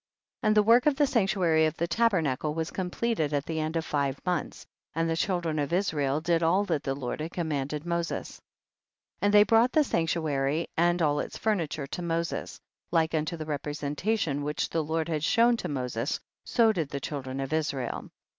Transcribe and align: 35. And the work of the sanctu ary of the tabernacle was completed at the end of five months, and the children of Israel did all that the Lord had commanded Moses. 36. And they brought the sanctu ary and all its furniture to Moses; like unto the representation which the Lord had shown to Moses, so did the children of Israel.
35. 0.41 0.47
And 0.47 0.57
the 0.57 0.63
work 0.63 0.87
of 0.87 0.95
the 0.95 1.03
sanctu 1.03 1.45
ary 1.45 1.67
of 1.67 1.77
the 1.77 1.85
tabernacle 1.87 2.55
was 2.55 2.71
completed 2.71 3.33
at 3.33 3.45
the 3.45 3.59
end 3.59 3.75
of 3.75 3.85
five 3.85 4.19
months, 4.25 4.65
and 4.95 5.07
the 5.07 5.15
children 5.15 5.59
of 5.59 5.71
Israel 5.71 6.19
did 6.19 6.41
all 6.41 6.65
that 6.65 6.81
the 6.81 6.95
Lord 6.95 7.21
had 7.21 7.29
commanded 7.29 7.85
Moses. 7.85 8.37
36. 9.19 9.19
And 9.21 9.33
they 9.35 9.43
brought 9.43 9.71
the 9.73 9.81
sanctu 9.83 10.27
ary 10.31 10.67
and 10.75 11.03
all 11.03 11.19
its 11.19 11.37
furniture 11.37 11.85
to 11.85 12.01
Moses; 12.01 12.59
like 12.89 13.13
unto 13.13 13.37
the 13.37 13.45
representation 13.45 14.41
which 14.43 14.69
the 14.71 14.83
Lord 14.83 15.07
had 15.07 15.23
shown 15.23 15.55
to 15.57 15.67
Moses, 15.67 16.19
so 16.45 16.73
did 16.73 16.89
the 16.89 16.99
children 16.99 17.39
of 17.39 17.53
Israel. 17.53 18.09